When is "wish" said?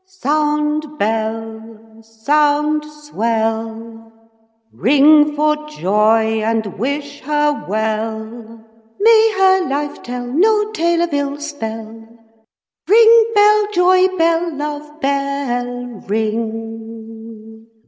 6.79-7.19